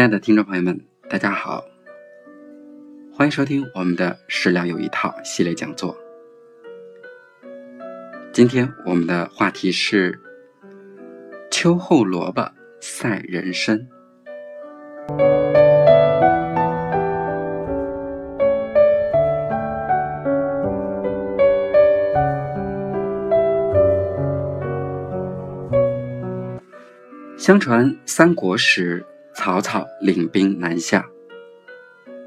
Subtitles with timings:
[0.00, 0.80] 亲爱的听众朋友们，
[1.10, 1.62] 大家好，
[3.12, 5.94] 欢迎收听我们的“食疗有一套”系列讲座。
[8.32, 10.18] 今天我们的话题是
[11.50, 12.50] 秋后萝卜
[12.80, 13.86] 赛人参。
[27.36, 29.04] 相传三国时，
[29.42, 31.08] 曹操领兵南下，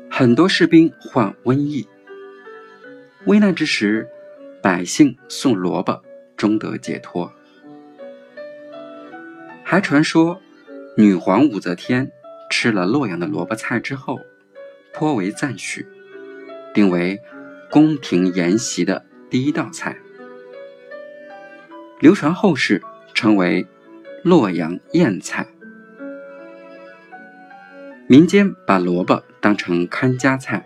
[0.10, 1.88] 很多士兵患瘟疫。
[3.28, 4.10] 危难之时，
[4.64, 6.02] 百姓送萝卜，
[6.36, 7.32] 终得解脱。
[9.64, 10.42] 还传说，
[10.98, 12.12] 女皇武则天
[12.50, 14.20] 吃了洛阳的萝卜菜之后，
[14.92, 15.86] 颇为赞许，
[16.74, 17.22] 定为
[17.70, 19.96] 宫廷筵席的第一道菜，
[22.00, 22.82] 流传后世，
[23.14, 23.68] 称为。
[24.24, 25.46] 洛阳宴菜，
[28.14, 30.64] 民间把萝卜当成看家菜，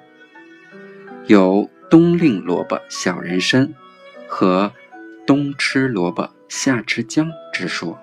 [1.27, 3.73] 有“冬令萝卜小人参”
[4.27, 4.69] 和
[5.25, 7.97] “冬吃萝卜夏吃姜”之说。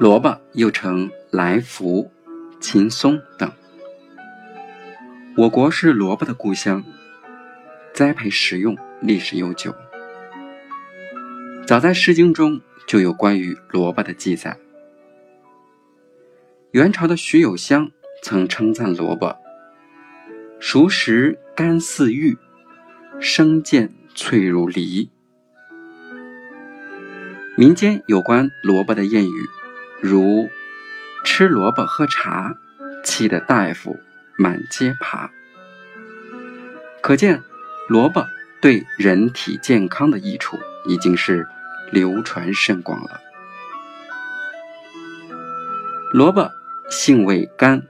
[0.00, 2.10] 萝卜又称来福、
[2.58, 3.48] 秦松等。
[5.36, 6.82] 我国是萝卜的故乡，
[7.94, 9.72] 栽培食用历史悠久。
[11.68, 14.56] 早在《诗经》中就有关于萝卜的记载。
[16.70, 17.90] 元朝的徐有香
[18.22, 19.36] 曾称赞萝卜
[20.58, 22.38] ：“熟食甘似玉，
[23.20, 25.10] 生见脆如梨。”
[27.54, 29.46] 民间有关萝卜的谚语，
[30.00, 30.48] 如
[31.22, 32.56] “吃萝卜喝茶，
[33.04, 33.94] 气得大夫”。
[34.40, 35.30] 满街爬，
[37.02, 37.42] 可见
[37.88, 38.24] 萝卜
[38.62, 40.56] 对人体健康的益处
[40.86, 41.46] 已经是
[41.90, 43.20] 流传甚广了。
[46.12, 46.50] 萝卜
[46.90, 47.82] 性味甘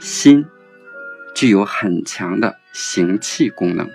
[0.00, 0.44] 辛，
[1.34, 3.90] 具有很强的行气功能，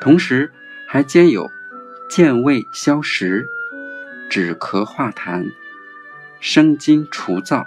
[0.00, 0.52] 同时
[0.86, 1.50] 还兼有
[2.08, 3.48] 健胃消食、
[4.28, 5.52] 止咳化痰、
[6.40, 7.66] 生津除燥。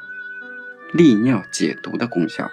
[0.93, 2.51] 利尿解毒的功效，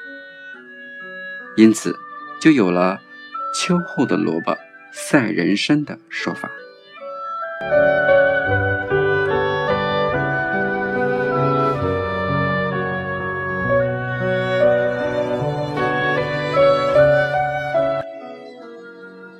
[1.56, 1.94] 因此
[2.40, 2.98] 就有了
[3.54, 4.56] “秋后的萝卜
[4.92, 6.50] 赛人参”的说法。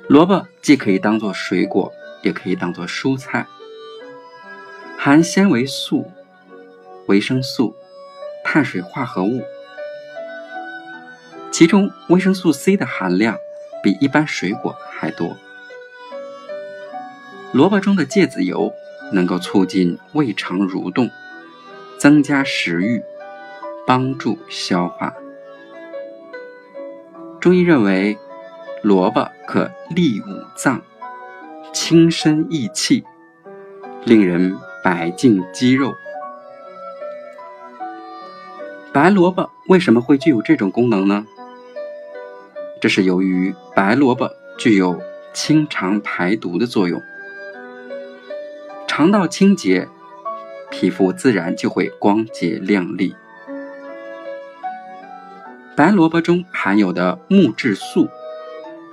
[0.07, 3.47] 萝卜既可以当做水果，也可以当做蔬菜，
[4.97, 6.11] 含纤维素、
[7.07, 7.75] 维生素。
[8.43, 9.41] 碳水化合物，
[11.51, 13.37] 其中维生素 C 的含量
[13.81, 15.37] 比一般水果还多。
[17.53, 18.71] 萝卜中的芥子油
[19.11, 21.09] 能够促进胃肠蠕动，
[21.99, 23.03] 增加食欲，
[23.85, 25.13] 帮助消化。
[27.41, 28.17] 中医认为，
[28.81, 30.23] 萝卜可利五
[30.55, 30.81] 脏，
[31.73, 33.03] 清身益气，
[34.05, 35.93] 令人百净肌肉。
[38.93, 41.25] 白萝卜为什么会具有这种功能呢？
[42.79, 45.01] 这是由于白萝卜具有
[45.33, 47.01] 清肠排毒的作用，
[49.01, 49.89] 肠道清洁，
[50.69, 53.15] 皮肤自然就会光洁亮丽。
[55.75, 58.07] 白萝卜中含有的木质素，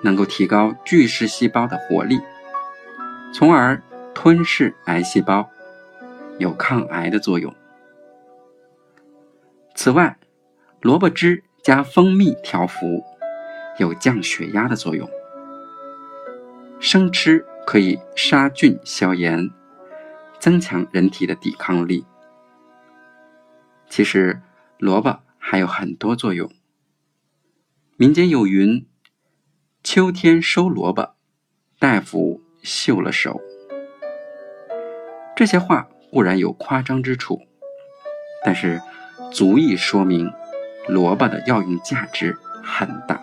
[0.02, 2.18] 能够提高巨噬细胞的活力，
[3.34, 3.82] 从而
[4.14, 5.50] 吞噬癌细胞，
[6.38, 7.54] 有抗癌的作用。
[9.74, 10.16] 此外，
[10.80, 13.04] 萝卜汁加蜂蜜调服，
[13.78, 15.06] 有降血压的作用。
[16.80, 19.50] 生吃可以杀菌消炎，
[20.38, 22.06] 增强人体的抵抗力。
[23.88, 24.40] 其实，
[24.78, 26.50] 萝卜还有很多作用。
[27.96, 28.86] 民间有云
[29.82, 31.14] ：“秋天收萝卜，
[31.78, 33.40] 大夫绣了手。”
[35.34, 37.40] 这些话固然有夸张之处，
[38.44, 38.80] 但是。
[39.30, 40.32] 足以说明
[40.88, 43.22] 萝卜的药用价值很大。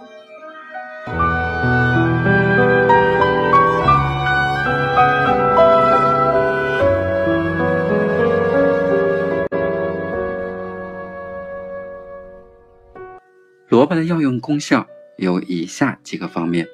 [13.67, 14.85] 萝卜的药用功效
[15.17, 16.67] 有以下几个方面：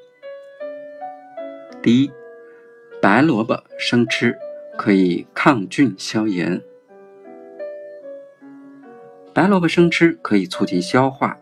[1.81, 2.11] 第一，
[3.01, 4.37] 白萝卜生吃
[4.77, 6.61] 可以抗菌消炎。
[9.33, 11.39] 白萝卜生吃可以促进消化，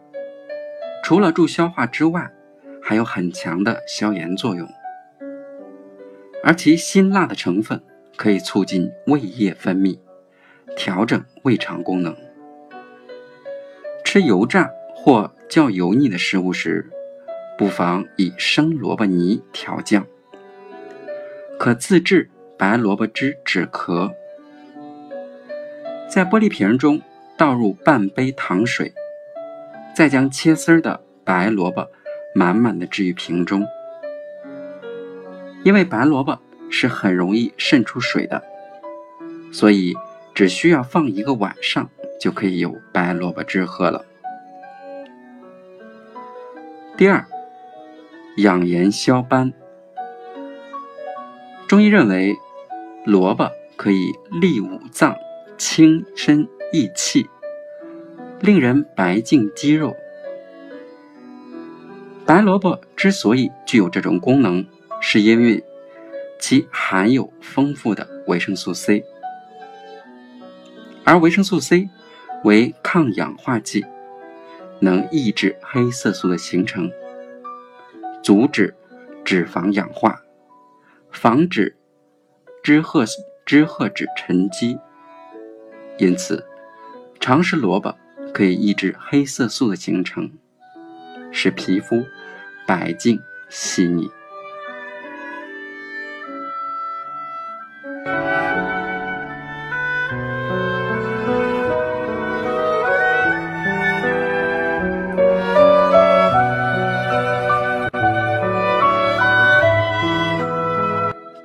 [1.03, 2.31] 除了助消化之外，
[2.79, 4.69] 还有很强的消炎作用。
[6.43, 7.81] 而其辛辣的成分
[8.15, 9.97] 可以促进胃液分泌，
[10.77, 12.15] 调整胃肠功能。
[14.05, 16.85] 吃油炸或较油腻的食物时，
[17.57, 20.05] 不妨以生萝卜泥调酱。
[21.57, 24.11] 可自制白萝卜汁止咳。
[26.09, 27.01] 在玻璃瓶中
[27.37, 28.93] 倒入半杯糖水，
[29.95, 31.87] 再将切丝儿的白萝卜
[32.35, 33.65] 满满的置于瓶中。
[35.63, 38.43] 因为白萝卜是很容易渗出水的，
[39.51, 39.95] 所以
[40.33, 44.05] 只需要放一个晚上就可以有白萝卜汁喝了。
[46.99, 47.25] 第二。
[48.35, 49.53] 养颜消斑。
[51.65, 52.35] 中医认为，
[53.05, 54.11] 萝卜可以
[54.41, 55.15] 利五脏、
[55.57, 57.29] 清身益气，
[58.41, 59.95] 令人白净肌肉。
[62.25, 64.67] 白萝卜之所以具有这种功能，
[64.99, 65.63] 是因为
[66.37, 69.05] 其含有丰富的维生素 C，
[71.05, 71.89] 而维生素 C
[72.43, 73.85] 为抗氧化剂，
[74.79, 76.91] 能抑制黑色素的形成。
[78.21, 78.75] 阻止
[79.23, 80.21] 脂肪氧化，
[81.11, 81.77] 防止
[82.63, 83.05] 脂褐
[83.45, 84.77] 脂褐脂沉积。
[85.97, 86.45] 因此，
[87.19, 87.95] 常食萝卜
[88.33, 90.31] 可以抑制黑色素的形成，
[91.31, 92.05] 使皮肤
[92.67, 94.09] 白净细腻。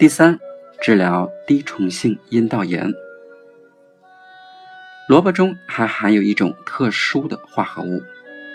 [0.05, 0.39] 第三，
[0.83, 2.93] 治疗滴虫性阴道炎。
[5.09, 8.03] 萝卜中还含有一种特殊的化合物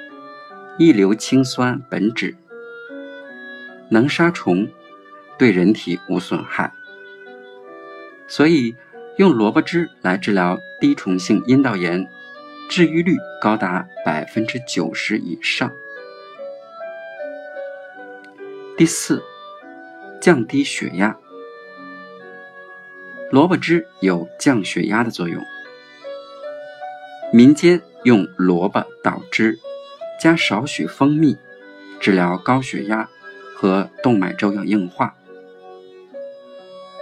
[0.77, 2.35] ——异硫氰酸苯酯，
[3.89, 4.69] 能杀虫，
[5.39, 6.71] 对人体无损害。
[8.27, 8.75] 所以，
[9.17, 12.07] 用萝卜汁来治疗滴虫性阴道炎，
[12.69, 15.71] 治愈率高达百分之九十以上。
[18.77, 19.23] 第四，
[20.21, 21.17] 降低血压。
[23.31, 25.39] 萝卜汁有降血压的作用。
[27.31, 29.59] 民间用萝卜捣汁，
[30.19, 31.37] 加少许蜂蜜，
[31.99, 33.07] 治疗高血压
[33.55, 35.15] 和动脉粥样硬化。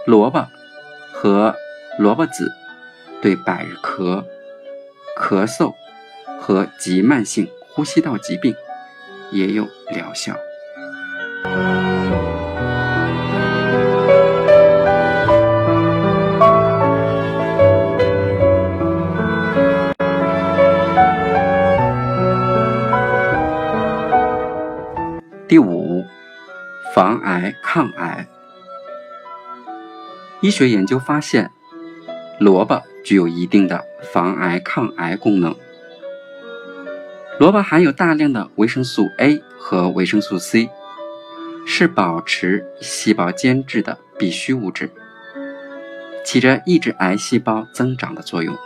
[0.05, 0.45] 萝卜
[1.13, 1.55] 和
[1.97, 2.51] 萝卜籽
[3.21, 4.25] 对百日咳、
[5.17, 5.73] 咳嗽
[6.41, 8.53] 和急慢性呼吸道疾病
[9.31, 10.35] 也有疗效。
[26.97, 28.27] 防癌抗癌。
[30.41, 31.51] 医学研究发现，
[32.39, 35.55] 萝卜具有一定的防癌抗癌功能。
[37.39, 40.71] 萝卜含有大量的维生素 A 和维生素 C，
[41.67, 44.89] 是保持细胞间质的必需物质，
[46.25, 48.57] 起着抑制癌细胞增长的作用，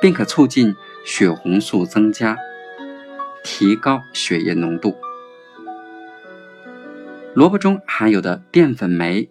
[0.00, 0.74] 并可促进
[1.04, 2.36] 血红素增加，
[3.44, 4.96] 提高血液浓度。
[7.34, 9.30] 萝卜中含有的淀粉酶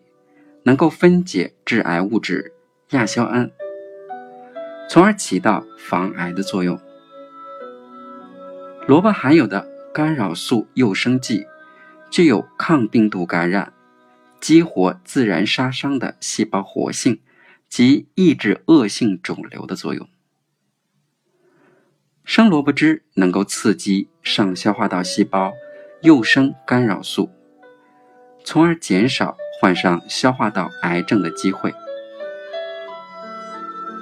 [0.63, 2.51] 能够分解致癌物质
[2.89, 3.51] 亚硝胺，
[4.89, 6.79] 从而起到防癌的作用。
[8.87, 11.45] 萝卜含有的干扰素诱生剂
[12.09, 13.71] 具有抗病毒感染、
[14.39, 17.21] 激活自然杀伤的细胞活性
[17.69, 20.09] 及抑制恶性肿瘤的作用。
[22.23, 25.53] 生萝卜汁能够刺激上消化道细胞
[26.01, 27.29] 诱生干扰素。
[28.43, 31.73] 从而减少患上消化道癌症的机会。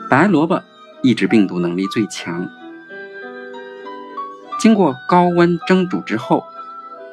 [0.09, 0.61] 白萝卜
[1.03, 2.49] 抑制病毒能力最强，
[4.59, 6.43] 经过高温蒸煮之后，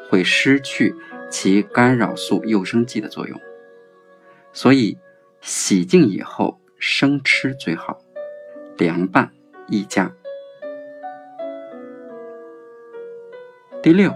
[0.08, 0.94] 会失去
[1.30, 3.38] 其干扰素诱生剂的作用，
[4.52, 4.98] 所以
[5.40, 7.98] 洗净以后生吃最好，
[8.78, 9.30] 凉拌
[9.68, 10.10] 宜佳。
[13.82, 14.12] 第六，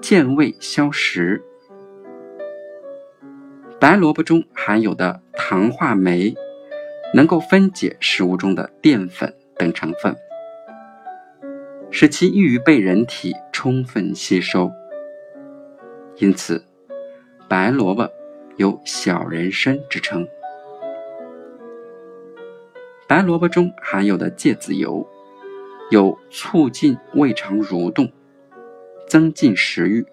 [0.00, 1.42] 健胃消食。
[3.84, 6.34] 白萝卜中含有的糖化酶
[7.12, 10.16] 能够分解食物中的淀粉等成分，
[11.90, 14.72] 使其易于被人体充分吸收。
[16.16, 16.64] 因此，
[17.46, 18.10] 白萝卜
[18.56, 20.26] 有“小人参”之称。
[23.06, 25.06] 白萝卜中含有的芥子油
[25.90, 28.10] 有促进胃肠蠕动、
[29.06, 30.06] 增进食欲、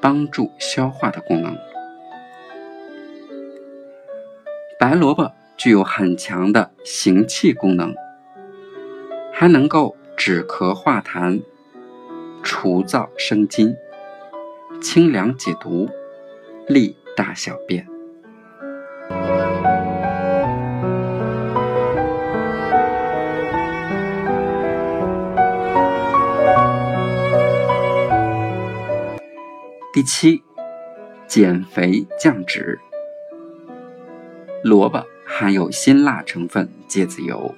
[0.00, 1.54] 帮助消化的功能。
[4.82, 7.94] 白萝卜具有很强的行气功能，
[9.32, 11.40] 还能够止咳化痰、
[12.42, 13.76] 除燥生津、
[14.80, 15.88] 清凉解毒、
[16.66, 17.86] 利大小便。
[29.92, 30.42] 第七，
[31.28, 32.80] 减肥降脂。
[34.62, 37.54] 萝卜含有辛辣成分芥子油，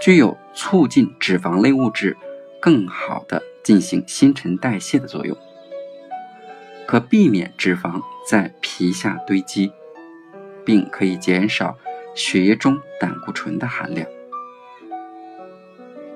[0.00, 2.16] 具有促进脂肪类物质
[2.60, 5.36] 更好的进行新陈代谢的作用，
[6.86, 9.72] 可避免脂肪在皮下堆积，
[10.64, 11.76] 并可以减少
[12.14, 14.06] 血液中胆固醇的含量。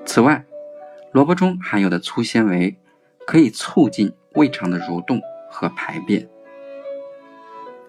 [0.05, 0.45] 此外，
[1.11, 2.77] 萝卜中含有的粗纤维
[3.25, 4.13] 可以促进。
[4.35, 6.27] 胃肠的蠕动和排便，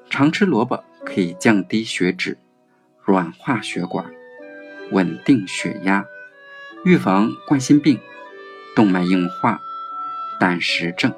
[0.08, 2.36] 常吃萝卜可以降低血脂、
[3.04, 4.04] 软化血管、
[4.90, 6.04] 稳定血压、
[6.84, 7.98] 预防冠心病、
[8.74, 9.60] 动脉硬化、
[10.40, 11.14] 胆石症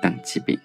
[0.00, 0.58] 等疾病。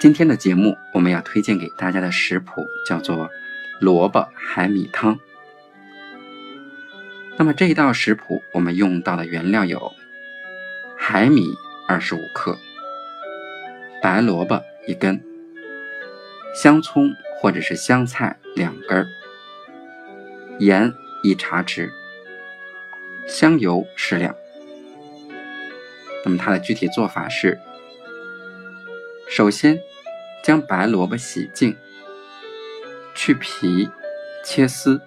[0.00, 3.28] 今天的节目，我们要推荐给大家的食谱叫做
[3.80, 5.18] 萝卜海米汤。
[7.36, 9.92] 那么这一道食谱，我们用到的原料有
[10.96, 11.50] 海米
[11.88, 12.56] 二十五克、
[14.00, 15.20] 白萝卜一根、
[16.54, 19.04] 香葱或者是香菜两根、
[20.60, 21.90] 盐一茶匙、
[23.26, 24.32] 香油适量。
[26.24, 27.58] 那么它的具体做法是。
[29.30, 29.78] 首先，
[30.42, 31.76] 将白萝卜洗净，
[33.14, 33.88] 去皮，
[34.42, 34.98] 切丝；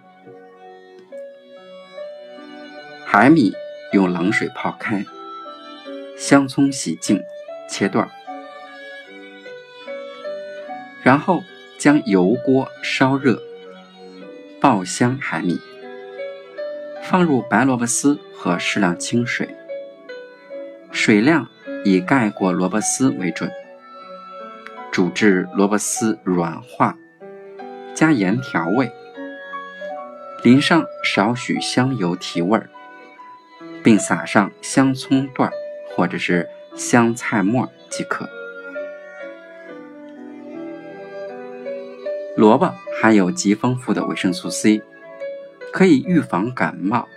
[3.03, 3.51] 海米
[3.91, 5.03] 用冷水泡开，
[6.15, 7.21] 香葱洗净，
[7.67, 8.07] 切段。
[11.01, 11.43] 然后
[11.79, 13.41] 将油锅烧热，
[14.61, 15.59] 爆香海米，
[17.01, 19.49] 放入白萝卜丝和适量清水，
[20.91, 21.49] 水量
[21.83, 23.51] 以盖过萝卜丝为准。
[24.91, 26.97] 煮至萝卜丝软化，
[27.95, 28.91] 加盐调味，
[30.43, 32.69] 淋上少许香油提味儿，
[33.81, 35.49] 并撒上香葱段
[35.95, 38.29] 或者是香菜末即可。
[42.35, 44.81] 萝卜含有极丰富的维生素 C，
[45.71, 47.07] 可以预防感冒，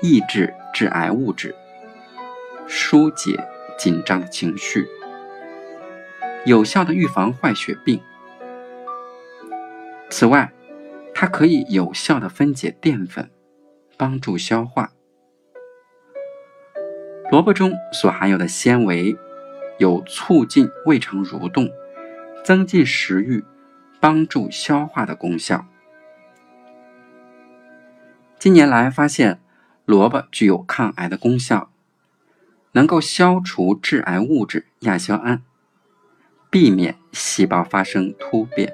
[0.00, 1.54] 抑制致癌物质，
[2.66, 3.38] 疏解
[3.78, 4.88] 紧张的情绪。
[6.44, 8.00] 有效的预防坏血病。
[10.10, 10.52] 此外，
[11.14, 13.30] 它可以有效的分解淀粉，
[13.96, 14.90] 帮助消化。
[17.30, 19.16] 萝卜中所含有的纤维
[19.78, 21.70] 有促进胃肠蠕动、
[22.44, 23.44] 增进食欲、
[24.00, 25.64] 帮助消化的功效。
[28.38, 29.40] 近年来发现，
[29.84, 31.70] 萝卜具有抗癌的功效，
[32.72, 35.42] 能够消除致癌物质亚硝胺。
[36.52, 38.70] 避免细胞发生突变。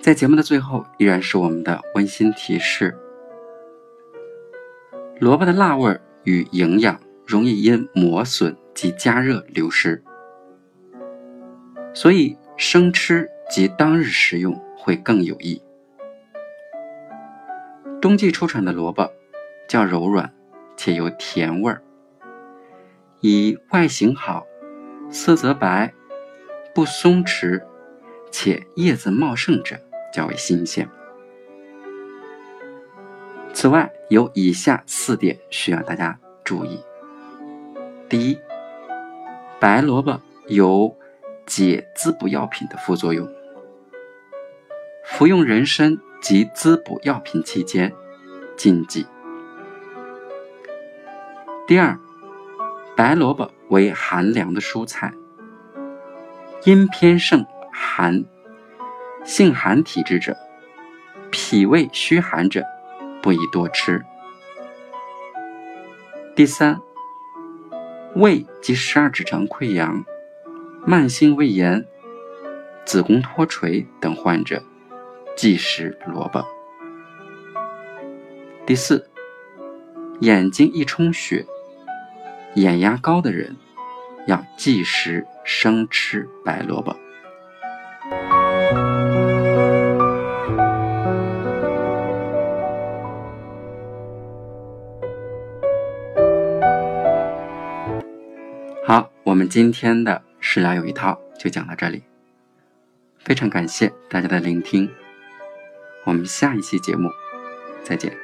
[0.00, 2.96] 在节目的最后，依然是我们的温馨提示。
[5.22, 10.02] 萝卜的辣味与营养容易因磨损及加热流失，
[11.94, 15.62] 所以生吃及当日食用会更有益。
[18.00, 19.12] 冬季出产的萝卜
[19.68, 20.34] 较柔软
[20.76, 21.80] 且有甜味儿，
[23.20, 24.44] 以外形好、
[25.08, 25.94] 色泽白、
[26.74, 27.62] 不松弛
[28.32, 29.76] 且叶子茂盛者
[30.12, 30.88] 较为新鲜。
[33.62, 36.80] 此外，有以下四点需要大家注意：
[38.08, 38.36] 第一，
[39.60, 40.96] 白萝卜有
[41.46, 43.32] 解滋补药品的副作用，
[45.04, 47.92] 服用人参及滋补药品期间
[48.56, 49.06] 禁忌。
[51.64, 51.96] 第二，
[52.96, 55.14] 白萝卜为寒凉的蔬菜，
[56.64, 58.24] 阴偏盛寒、
[59.24, 60.36] 性寒体质者、
[61.30, 62.64] 脾胃虚寒者。
[63.22, 64.04] 不宜多吃。
[66.34, 66.80] 第三，
[68.16, 70.04] 胃及十二指肠溃疡、
[70.84, 71.86] 慢性胃炎、
[72.84, 74.62] 子宫脱垂等患者
[75.36, 76.44] 忌食萝卜。
[78.66, 79.08] 第四，
[80.20, 81.46] 眼睛易充血、
[82.54, 83.56] 眼压高的人
[84.26, 86.96] 要忌食生吃白萝卜。
[98.92, 102.02] 好，我们今天的食疗有一套就讲到这里，
[103.20, 104.90] 非常感谢大家的聆听，
[106.04, 107.08] 我们下一期节目
[107.82, 108.14] 再见。